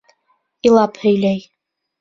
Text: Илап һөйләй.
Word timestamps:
Илап 0.69 0.99
һөйләй. 1.05 1.47